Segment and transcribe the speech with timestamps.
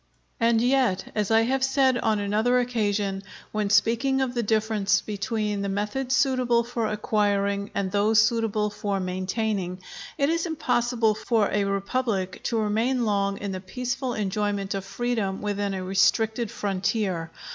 [0.39, 5.61] And yet, as I have said on another occasion, when speaking of the difference between
[5.61, 9.79] the methods suitable for acquiring and those suitable for maintaining,
[10.17, 15.39] it is impossible for a republic to remain long in the peaceful enjoyment of freedom
[15.39, 17.29] within a restricted frontier.